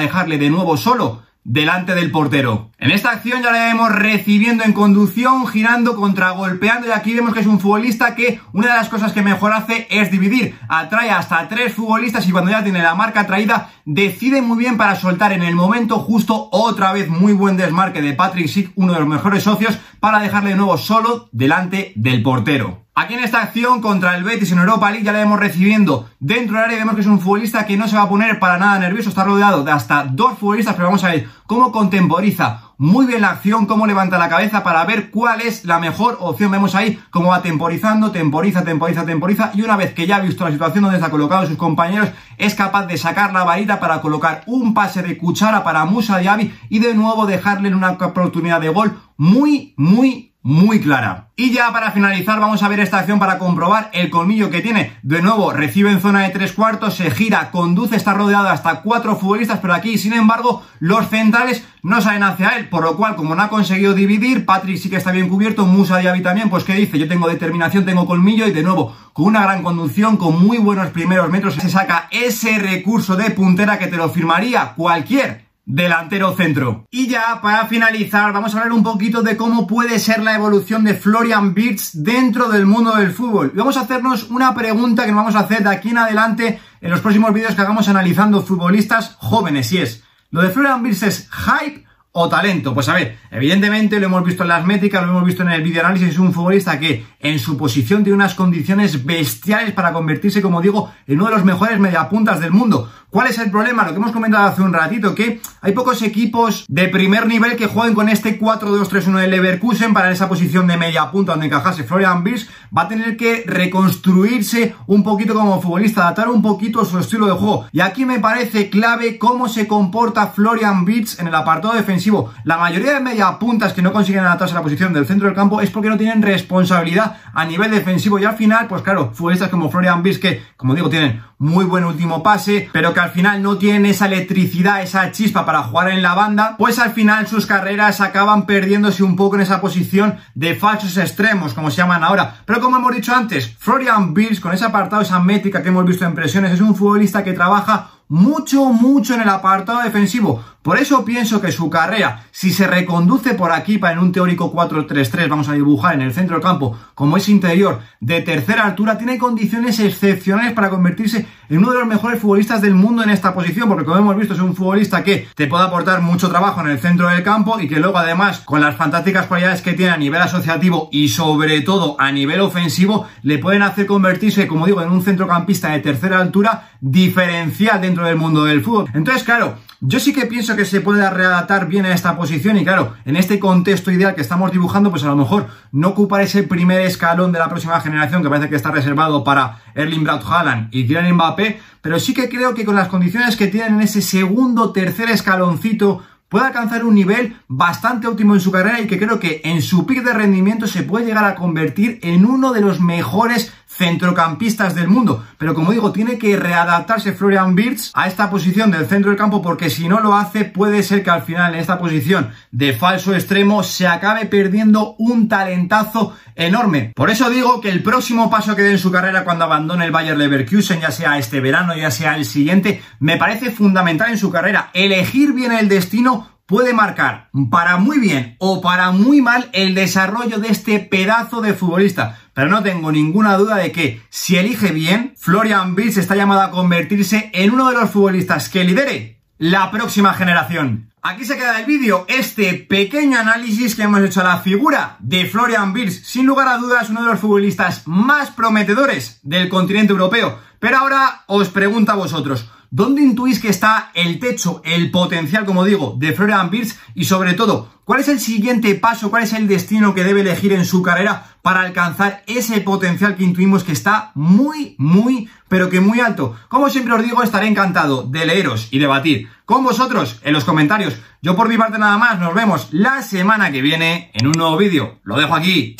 dejarle 0.00 0.38
de 0.38 0.50
nuevo 0.50 0.76
solo 0.76 1.22
delante 1.44 1.94
del 1.94 2.10
portero. 2.10 2.70
En 2.78 2.90
esta 2.90 3.10
acción 3.10 3.42
ya 3.42 3.52
le 3.52 3.58
vemos 3.58 3.90
recibiendo 3.92 4.64
en 4.64 4.72
conducción, 4.72 5.46
girando, 5.46 5.96
contragolpeando 5.96 6.88
y 6.88 6.90
aquí 6.90 7.14
vemos 7.14 7.34
que 7.34 7.40
es 7.40 7.46
un 7.46 7.60
futbolista 7.60 8.14
que 8.14 8.40
una 8.52 8.68
de 8.68 8.74
las 8.74 8.88
cosas 8.88 9.12
que 9.12 9.22
mejor 9.22 9.52
hace 9.52 9.86
es 9.90 10.10
dividir. 10.10 10.54
Atrae 10.68 11.10
hasta 11.10 11.48
tres 11.48 11.74
futbolistas 11.74 12.26
y 12.28 12.32
cuando 12.32 12.50
ya 12.50 12.62
tiene 12.62 12.82
la 12.82 12.94
marca 12.94 13.26
traída 13.26 13.70
decide 13.84 14.42
muy 14.42 14.58
bien 14.58 14.76
para 14.76 14.96
soltar 14.96 15.32
en 15.32 15.42
el 15.42 15.54
momento 15.54 15.98
justo 15.98 16.48
otra 16.52 16.92
vez 16.92 17.08
muy 17.08 17.32
buen 17.32 17.56
desmarque 17.56 18.02
de 18.02 18.12
Patrick 18.12 18.48
Schick, 18.48 18.72
uno 18.76 18.92
de 18.92 19.00
los 19.00 19.08
mejores 19.08 19.42
socios, 19.42 19.78
para 19.98 20.20
dejarle 20.20 20.50
de 20.50 20.56
nuevo 20.56 20.78
solo 20.78 21.28
delante 21.32 21.92
del 21.96 22.22
portero. 22.22 22.86
Aquí 22.92 23.14
en 23.14 23.20
esta 23.20 23.40
acción 23.40 23.80
contra 23.80 24.16
el 24.16 24.24
Betis 24.24 24.50
en 24.50 24.58
Europa 24.58 24.90
League 24.90 25.04
ya 25.04 25.12
le 25.12 25.20
vemos 25.20 25.38
recibiendo 25.38 26.10
dentro 26.18 26.56
del 26.56 26.64
área. 26.64 26.78
Vemos 26.78 26.96
que 26.96 27.00
es 27.02 27.06
un 27.06 27.20
futbolista 27.20 27.64
que 27.64 27.76
no 27.76 27.86
se 27.86 27.96
va 27.96 28.02
a 28.02 28.08
poner 28.08 28.38
para 28.40 28.58
nada 28.58 28.78
nervioso, 28.78 29.08
está 29.08 29.24
rodeado 29.24 29.62
de 29.62 29.70
hasta 29.70 30.04
dos 30.04 30.38
futbolistas, 30.38 30.74
pero 30.74 30.88
vamos 30.88 31.04
a 31.04 31.10
ver 31.10 31.28
cómo 31.46 31.70
contemporiza 31.70 32.70
muy 32.78 33.06
bien 33.06 33.20
la 33.20 33.30
acción, 33.30 33.66
cómo 33.66 33.86
levanta 33.86 34.18
la 34.18 34.28
cabeza 34.28 34.64
para 34.64 34.84
ver 34.84 35.10
cuál 35.10 35.40
es 35.42 35.64
la 35.66 35.78
mejor 35.78 36.16
opción. 36.20 36.50
Vemos 36.50 36.74
ahí 36.74 37.00
cómo 37.10 37.28
va 37.28 37.42
temporizando, 37.42 38.10
temporiza, 38.10 38.64
temporiza, 38.64 39.06
temporiza. 39.06 39.50
Y 39.54 39.62
una 39.62 39.76
vez 39.76 39.94
que 39.94 40.06
ya 40.06 40.16
ha 40.16 40.20
visto 40.20 40.44
la 40.44 40.50
situación 40.50 40.82
donde 40.82 40.96
está 40.96 41.10
colocado 41.10 41.46
sus 41.46 41.56
compañeros, 41.56 42.08
es 42.38 42.54
capaz 42.54 42.86
de 42.86 42.98
sacar 42.98 43.32
la 43.32 43.44
varita 43.44 43.78
para 43.78 44.00
colocar 44.00 44.42
un 44.46 44.74
pase 44.74 45.02
de 45.02 45.16
cuchara 45.16 45.62
para 45.62 45.84
Musa 45.84 46.18
Diaby 46.18 46.52
y 46.70 46.78
de 46.80 46.94
nuevo 46.94 47.26
dejarle 47.26 47.68
en 47.68 47.74
una 47.74 47.90
oportunidad 47.90 48.60
de 48.60 48.70
gol 48.70 48.98
muy, 49.16 49.74
muy, 49.76 50.29
muy 50.42 50.80
clara. 50.80 51.28
Y 51.36 51.52
ya 51.52 51.72
para 51.72 51.92
finalizar 51.92 52.40
vamos 52.40 52.62
a 52.62 52.68
ver 52.68 52.80
esta 52.80 52.98
acción 52.98 53.18
para 53.18 53.38
comprobar 53.38 53.90
el 53.92 54.10
colmillo 54.10 54.50
que 54.50 54.62
tiene. 54.62 54.92
De 55.02 55.20
nuevo 55.20 55.52
recibe 55.52 55.90
en 55.90 56.00
zona 56.00 56.22
de 56.22 56.30
tres 56.30 56.52
cuartos, 56.52 56.94
se 56.94 57.10
gira, 57.10 57.50
conduce, 57.50 57.96
está 57.96 58.14
rodeado 58.14 58.48
hasta 58.48 58.80
cuatro 58.80 59.16
futbolistas, 59.16 59.58
pero 59.60 59.74
aquí 59.74 59.98
sin 59.98 60.12
embargo 60.12 60.62
los 60.78 61.08
centrales 61.08 61.64
no 61.82 62.00
salen 62.00 62.22
hacia 62.22 62.50
él, 62.50 62.68
por 62.68 62.84
lo 62.84 62.96
cual 62.96 63.16
como 63.16 63.34
no 63.34 63.42
ha 63.42 63.48
conseguido 63.48 63.94
dividir, 63.94 64.44
Patrick 64.44 64.78
sí 64.78 64.90
que 64.90 64.96
está 64.96 65.12
bien 65.12 65.28
cubierto, 65.28 65.66
Musa 65.66 65.98
Diaby 65.98 66.22
también, 66.22 66.50
pues 66.50 66.64
que 66.64 66.74
dice, 66.74 66.98
yo 66.98 67.08
tengo 67.08 67.28
determinación, 67.28 67.84
tengo 67.84 68.06
colmillo 68.06 68.46
y 68.46 68.52
de 68.52 68.62
nuevo 68.62 68.94
con 69.12 69.26
una 69.26 69.42
gran 69.42 69.62
conducción, 69.62 70.16
con 70.16 70.44
muy 70.46 70.58
buenos 70.58 70.88
primeros 70.88 71.30
metros, 71.30 71.54
se 71.54 71.68
saca 71.68 72.08
ese 72.10 72.58
recurso 72.58 73.16
de 73.16 73.30
puntera 73.30 73.78
que 73.78 73.86
te 73.86 73.96
lo 73.96 74.08
firmaría 74.10 74.72
cualquier 74.74 75.39
delantero 75.64 76.34
centro. 76.34 76.86
Y 76.90 77.06
ya 77.08 77.40
para 77.42 77.66
finalizar 77.66 78.32
vamos 78.32 78.54
a 78.54 78.58
hablar 78.58 78.72
un 78.72 78.82
poquito 78.82 79.22
de 79.22 79.36
cómo 79.36 79.66
puede 79.66 79.98
ser 79.98 80.22
la 80.22 80.34
evolución 80.34 80.84
de 80.84 80.94
Florian 80.94 81.54
Wirtz 81.56 81.90
dentro 81.94 82.48
del 82.48 82.66
mundo 82.66 82.96
del 82.96 83.12
fútbol. 83.12 83.52
Y 83.54 83.58
vamos 83.58 83.76
a 83.76 83.82
hacernos 83.82 84.30
una 84.30 84.54
pregunta 84.54 85.04
que 85.04 85.12
nos 85.12 85.18
vamos 85.18 85.36
a 85.36 85.40
hacer 85.40 85.62
de 85.62 85.70
aquí 85.70 85.90
en 85.90 85.98
adelante 85.98 86.60
en 86.80 86.90
los 86.90 87.00
próximos 87.00 87.32
vídeos 87.32 87.54
que 87.54 87.60
hagamos 87.60 87.88
analizando 87.88 88.42
futbolistas 88.42 89.16
jóvenes. 89.18 89.72
Y 89.72 89.78
es, 89.78 90.02
¿lo 90.30 90.42
de 90.42 90.50
Florian 90.50 90.82
Wirtz 90.82 91.02
es 91.02 91.28
hype 91.30 91.84
o 92.12 92.28
talento? 92.28 92.74
Pues 92.74 92.88
a 92.88 92.94
ver, 92.94 93.18
evidentemente 93.30 94.00
lo 94.00 94.06
hemos 94.06 94.24
visto 94.24 94.42
en 94.42 94.48
las 94.48 94.64
métricas, 94.64 95.04
lo 95.04 95.10
hemos 95.10 95.24
visto 95.24 95.42
en 95.42 95.50
el 95.50 95.62
video 95.62 95.84
análisis, 95.84 96.10
es 96.10 96.18
un 96.18 96.32
futbolista 96.32 96.78
que 96.78 97.04
en 97.20 97.38
su 97.38 97.56
posición 97.56 98.02
tiene 98.02 98.16
unas 98.16 98.34
condiciones 98.34 99.04
bestiales 99.04 99.72
para 99.72 99.92
convertirse, 99.92 100.42
como 100.42 100.60
digo, 100.60 100.92
en 101.06 101.20
uno 101.20 101.30
de 101.30 101.36
los 101.36 101.44
mejores 101.44 101.78
mediapuntas 101.78 102.40
del 102.40 102.50
mundo. 102.50 102.90
¿Cuál 103.10 103.26
es 103.26 103.38
el 103.38 103.50
problema? 103.50 103.84
Lo 103.84 103.90
que 103.90 103.96
hemos 103.96 104.12
comentado 104.12 104.46
hace 104.46 104.62
un 104.62 104.72
ratito, 104.72 105.16
que 105.16 105.40
hay 105.60 105.72
pocos 105.72 106.00
equipos 106.02 106.64
de 106.68 106.88
primer 106.88 107.26
nivel 107.26 107.56
que 107.56 107.66
jueguen 107.66 107.92
con 107.92 108.08
este 108.08 108.38
4-2-3-1 108.38 109.18
de 109.18 109.26
Leverkusen 109.26 109.92
para 109.92 110.12
esa 110.12 110.28
posición 110.28 110.68
de 110.68 110.76
media 110.76 111.10
punta 111.10 111.32
donde 111.32 111.46
encajase 111.46 111.82
Florian 111.82 112.22
Wirtz. 112.24 112.48
Va 112.76 112.82
a 112.82 112.88
tener 112.88 113.16
que 113.16 113.42
reconstruirse 113.46 114.76
un 114.86 115.02
poquito 115.02 115.34
como 115.34 115.60
futbolista, 115.60 116.02
adaptar 116.02 116.28
un 116.28 116.40
poquito 116.40 116.84
su 116.84 117.00
estilo 117.00 117.26
de 117.26 117.32
juego. 117.32 117.66
Y 117.72 117.80
aquí 117.80 118.04
me 118.04 118.20
parece 118.20 118.70
clave 118.70 119.18
cómo 119.18 119.48
se 119.48 119.66
comporta 119.66 120.28
Florian 120.28 120.84
Wirtz 120.84 121.18
en 121.18 121.26
el 121.26 121.34
apartado 121.34 121.74
defensivo. 121.74 121.99
La 122.44 122.56
mayoría 122.56 122.94
de 122.94 123.00
media 123.00 123.38
puntas 123.38 123.72
que 123.72 123.82
no 123.82 123.92
consiguen 123.92 124.24
adaptarse 124.24 124.54
a 124.54 124.58
la 124.58 124.62
posición 124.62 124.92
del 124.92 125.06
centro 125.06 125.26
del 125.26 125.36
campo 125.36 125.60
es 125.60 125.70
porque 125.70 125.88
no 125.88 125.96
tienen 125.96 126.22
responsabilidad 126.22 127.16
a 127.32 127.44
nivel 127.44 127.70
defensivo. 127.70 128.18
Y 128.18 128.24
al 128.24 128.36
final, 128.36 128.66
pues 128.68 128.82
claro, 128.82 129.10
futbolistas 129.12 129.48
como 129.48 129.70
Florian 129.70 130.02
Wirtz 130.02 130.18
que, 130.18 130.42
como 130.56 130.74
digo, 130.74 130.88
tienen 130.88 131.22
muy 131.38 131.64
buen 131.64 131.84
último 131.84 132.22
pase, 132.22 132.68
pero 132.72 132.92
que 132.92 133.00
al 133.00 133.10
final 133.10 133.42
no 133.42 133.56
tienen 133.56 133.86
esa 133.86 134.06
electricidad, 134.06 134.82
esa 134.82 135.10
chispa 135.10 135.46
para 135.46 135.62
jugar 135.62 135.88
en 135.88 136.02
la 136.02 136.14
banda, 136.14 136.56
pues 136.58 136.78
al 136.78 136.92
final 136.92 137.26
sus 137.26 137.46
carreras 137.46 138.02
acaban 138.02 138.44
perdiéndose 138.44 139.02
un 139.02 139.16
poco 139.16 139.36
en 139.36 139.42
esa 139.42 139.60
posición 139.60 140.16
de 140.34 140.54
falsos 140.54 140.98
extremos, 140.98 141.54
como 141.54 141.70
se 141.70 141.78
llaman 141.78 142.04
ahora. 142.04 142.42
Pero 142.44 142.60
como 142.60 142.76
hemos 142.76 142.94
dicho 142.94 143.14
antes, 143.14 143.56
Florian 143.58 144.12
Bills, 144.12 144.40
con 144.40 144.52
ese 144.52 144.66
apartado, 144.66 145.02
esa 145.02 145.18
métrica 145.18 145.62
que 145.62 145.70
hemos 145.70 145.86
visto 145.86 146.04
en 146.04 146.14
presiones, 146.14 146.52
es 146.52 146.60
un 146.60 146.76
futbolista 146.76 147.24
que 147.24 147.32
trabaja 147.32 147.90
mucho, 148.10 148.64
mucho 148.66 149.14
en 149.14 149.22
el 149.22 149.28
apartado 149.28 149.80
defensivo. 149.82 150.42
Por 150.62 150.76
eso 150.76 151.06
pienso 151.06 151.40
que 151.40 151.52
su 151.52 151.70
carrera, 151.70 152.24
si 152.32 152.50
se 152.50 152.66
reconduce 152.66 153.32
por 153.32 153.50
aquí 153.50 153.78
para 153.78 153.94
en 153.94 153.98
un 154.00 154.12
teórico 154.12 154.52
4-3-3, 154.52 155.26
vamos 155.26 155.48
a 155.48 155.54
dibujar 155.54 155.94
en 155.94 156.02
el 156.02 156.12
centro 156.12 156.36
del 156.36 156.42
campo, 156.42 156.78
como 156.94 157.16
es 157.16 157.30
interior 157.30 157.80
de 158.00 158.20
tercera 158.20 158.66
altura, 158.66 158.98
tiene 158.98 159.16
condiciones 159.16 159.80
excepcionales 159.80 160.52
para 160.52 160.68
convertirse 160.68 161.26
en 161.48 161.58
uno 161.58 161.72
de 161.72 161.78
los 161.78 161.88
mejores 161.88 162.20
futbolistas 162.20 162.60
del 162.60 162.74
mundo 162.74 163.02
en 163.02 163.08
esta 163.08 163.32
posición, 163.32 163.70
porque 163.70 163.86
como 163.86 164.00
hemos 164.00 164.16
visto 164.18 164.34
es 164.34 164.40
un 164.40 164.54
futbolista 164.54 165.02
que 165.02 165.28
te 165.34 165.46
puede 165.46 165.64
aportar 165.64 166.02
mucho 166.02 166.28
trabajo 166.28 166.60
en 166.60 166.68
el 166.68 166.78
centro 166.78 167.08
del 167.08 167.22
campo 167.22 167.58
y 167.58 167.66
que 167.66 167.80
luego 167.80 167.96
además 167.96 168.40
con 168.40 168.60
las 168.60 168.76
fantásticas 168.76 169.28
cualidades 169.28 169.62
que 169.62 169.72
tiene 169.72 169.92
a 169.92 169.96
nivel 169.96 170.20
asociativo 170.20 170.90
y 170.92 171.08
sobre 171.08 171.62
todo 171.62 171.96
a 171.98 172.12
nivel 172.12 172.42
ofensivo, 172.42 173.06
le 173.22 173.38
pueden 173.38 173.62
hacer 173.62 173.86
convertirse, 173.86 174.46
como 174.46 174.66
digo, 174.66 174.82
en 174.82 174.90
un 174.90 175.02
centrocampista 175.02 175.70
de 175.70 175.80
tercera 175.80 176.20
altura 176.20 176.68
diferencial 176.82 177.80
dentro 177.80 178.04
del 178.04 178.16
mundo 178.16 178.44
del 178.44 178.62
fútbol. 178.62 178.90
Entonces, 178.92 179.24
claro, 179.24 179.56
yo 179.82 179.98
sí 179.98 180.12
que 180.12 180.26
pienso 180.26 180.56
que 180.56 180.66
se 180.66 180.82
puede 180.82 181.08
readaptar 181.08 181.66
bien 181.66 181.86
a 181.86 181.94
esta 181.94 182.14
posición 182.14 182.58
y 182.58 182.64
claro, 182.64 182.94
en 183.06 183.16
este 183.16 183.38
contexto 183.38 183.90
ideal 183.90 184.14
que 184.14 184.20
estamos 184.20 184.52
dibujando, 184.52 184.90
pues 184.90 185.04
a 185.04 185.08
lo 185.08 185.16
mejor 185.16 185.48
no 185.72 185.88
ocupar 185.88 186.20
ese 186.20 186.42
primer 186.42 186.82
escalón 186.82 187.32
de 187.32 187.38
la 187.38 187.48
próxima 187.48 187.80
generación 187.80 188.22
que 188.22 188.28
parece 188.28 188.50
que 188.50 188.56
está 188.56 188.70
reservado 188.70 189.24
para 189.24 189.60
Erling 189.74 190.04
Braut 190.04 190.22
Haaland 190.26 190.68
y 190.70 190.86
Kylian 190.86 191.14
Mbappé, 191.14 191.60
pero 191.80 191.98
sí 191.98 192.12
que 192.12 192.28
creo 192.28 192.54
que 192.54 192.66
con 192.66 192.74
las 192.74 192.88
condiciones 192.88 193.36
que 193.36 193.46
tienen 193.46 193.76
en 193.76 193.80
ese 193.80 194.02
segundo, 194.02 194.70
tercer 194.70 195.10
escaloncito 195.10 196.02
puede 196.28 196.46
alcanzar 196.46 196.84
un 196.84 196.94
nivel 196.94 197.36
bastante 197.48 198.06
óptimo 198.06 198.34
en 198.34 198.40
su 198.40 198.52
carrera 198.52 198.80
y 198.80 198.86
que 198.86 198.98
creo 198.98 199.18
que 199.18 199.40
en 199.44 199.62
su 199.62 199.84
pick 199.84 200.04
de 200.04 200.12
rendimiento 200.12 200.66
se 200.66 200.84
puede 200.84 201.06
llegar 201.06 201.24
a 201.24 201.34
convertir 201.34 201.98
en 202.02 202.24
uno 202.24 202.52
de 202.52 202.60
los 202.60 202.80
mejores 202.80 203.52
centrocampistas 203.80 204.74
del 204.74 204.88
mundo. 204.88 205.24
Pero 205.38 205.54
como 205.54 205.72
digo, 205.72 205.90
tiene 205.90 206.18
que 206.18 206.36
readaptarse 206.36 207.14
Florian 207.14 207.54
Wirtz 207.54 207.92
a 207.94 208.08
esta 208.08 208.28
posición 208.28 208.70
del 208.70 208.86
centro 208.86 209.10
del 209.10 209.18
campo 209.18 209.40
porque 209.40 209.70
si 209.70 209.88
no 209.88 210.00
lo 210.00 210.14
hace 210.14 210.44
puede 210.44 210.82
ser 210.82 211.02
que 211.02 211.08
al 211.08 211.22
final 211.22 211.54
en 211.54 211.60
esta 211.60 211.78
posición 211.78 212.30
de 212.50 212.74
falso 212.74 213.14
extremo 213.14 213.62
se 213.62 213.86
acabe 213.86 214.26
perdiendo 214.26 214.96
un 214.98 215.28
talentazo 215.28 216.14
enorme. 216.34 216.92
Por 216.94 217.08
eso 217.08 217.30
digo 217.30 217.62
que 217.62 217.70
el 217.70 217.82
próximo 217.82 218.28
paso 218.28 218.54
que 218.54 218.62
dé 218.62 218.72
en 218.72 218.78
su 218.78 218.92
carrera 218.92 219.24
cuando 219.24 219.46
abandone 219.46 219.86
el 219.86 219.92
Bayer 219.92 220.18
Leverkusen, 220.18 220.82
ya 220.82 220.90
sea 220.90 221.16
este 221.16 221.40
verano, 221.40 221.74
ya 221.74 221.90
sea 221.90 222.16
el 222.16 222.26
siguiente, 222.26 222.82
me 222.98 223.16
parece 223.16 223.50
fundamental 223.50 224.10
en 224.10 224.18
su 224.18 224.30
carrera. 224.30 224.68
Elegir 224.74 225.32
bien 225.32 225.52
el 225.52 225.70
destino 225.70 226.39
puede 226.50 226.74
marcar 226.74 227.30
para 227.48 227.76
muy 227.76 228.00
bien 228.00 228.34
o 228.40 228.60
para 228.60 228.90
muy 228.90 229.22
mal 229.22 229.48
el 229.52 229.72
desarrollo 229.72 230.40
de 230.40 230.48
este 230.48 230.80
pedazo 230.80 231.40
de 231.40 231.54
futbolista. 231.54 232.18
Pero 232.34 232.48
no 232.48 232.60
tengo 232.64 232.90
ninguna 232.90 233.36
duda 233.36 233.54
de 233.54 233.70
que 233.70 234.02
si 234.10 234.36
elige 234.36 234.72
bien, 234.72 235.14
Florian 235.16 235.76
Wirtz 235.76 235.98
está 235.98 236.16
llamado 236.16 236.40
a 236.40 236.50
convertirse 236.50 237.30
en 237.34 237.52
uno 237.52 237.70
de 237.70 237.76
los 237.76 237.90
futbolistas 237.90 238.48
que 238.48 238.64
lidere 238.64 239.20
la 239.38 239.70
próxima 239.70 240.12
generación. 240.12 240.90
Aquí 241.02 241.24
se 241.24 241.36
queda 241.36 241.60
el 241.60 241.66
vídeo, 241.66 242.04
este 242.08 242.54
pequeño 242.54 243.20
análisis 243.20 243.76
que 243.76 243.84
hemos 243.84 244.02
hecho 244.02 244.20
a 244.20 244.24
la 244.24 244.40
figura 244.40 244.96
de 244.98 245.26
Florian 245.26 245.72
Wirtz, 245.72 246.04
sin 246.04 246.26
lugar 246.26 246.48
a 246.48 246.58
dudas 246.58 246.90
uno 246.90 247.02
de 247.02 247.12
los 247.12 247.20
futbolistas 247.20 247.86
más 247.86 248.30
prometedores 248.32 249.20
del 249.22 249.48
continente 249.48 249.92
europeo. 249.92 250.40
Pero 250.58 250.78
ahora 250.78 251.22
os 251.26 251.48
pregunto 251.48 251.92
a 251.92 251.94
vosotros, 251.94 252.50
¿Dónde 252.72 253.02
intuís 253.02 253.40
que 253.40 253.48
está 253.48 253.90
el 253.94 254.20
techo, 254.20 254.62
el 254.64 254.92
potencial, 254.92 255.44
como 255.44 255.64
digo, 255.64 255.96
de 255.98 256.12
Florian 256.12 256.50
Wirtz? 256.52 256.78
Y 256.94 257.04
sobre 257.04 257.34
todo, 257.34 257.68
¿cuál 257.84 257.98
es 257.98 258.06
el 258.06 258.20
siguiente 258.20 258.76
paso, 258.76 259.10
cuál 259.10 259.24
es 259.24 259.32
el 259.32 259.48
destino 259.48 259.92
que 259.92 260.04
debe 260.04 260.20
elegir 260.20 260.52
en 260.52 260.64
su 260.64 260.80
carrera 260.80 261.34
para 261.42 261.62
alcanzar 261.62 262.22
ese 262.28 262.60
potencial 262.60 263.16
que 263.16 263.24
intuimos 263.24 263.64
que 263.64 263.72
está 263.72 264.12
muy, 264.14 264.76
muy, 264.78 265.28
pero 265.48 265.68
que 265.68 265.80
muy 265.80 265.98
alto? 265.98 266.36
Como 266.48 266.70
siempre 266.70 266.94
os 266.94 267.02
digo, 267.02 267.24
estaré 267.24 267.48
encantado 267.48 268.04
de 268.04 268.24
leeros 268.24 268.68
y 268.70 268.78
debatir 268.78 269.28
con 269.44 269.64
vosotros 269.64 270.20
en 270.22 270.32
los 270.32 270.44
comentarios. 270.44 270.94
Yo 271.22 271.34
por 271.34 271.48
mi 271.48 271.58
parte 271.58 271.76
nada 271.76 271.98
más, 271.98 272.20
nos 272.20 272.34
vemos 272.34 272.68
la 272.70 273.02
semana 273.02 273.50
que 273.50 273.62
viene 273.62 274.12
en 274.14 274.28
un 274.28 274.34
nuevo 274.38 274.56
vídeo. 274.56 275.00
Lo 275.02 275.16
dejo 275.16 275.34
aquí. 275.34 275.74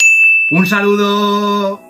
Un 0.50 0.66
saludo. 0.66 1.80